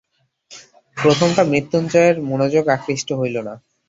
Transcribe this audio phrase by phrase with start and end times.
[0.97, 3.53] প্রথমটা মৃত্যুঞ্জয়ের মনোযোগ আকৃষ্ট হইল না।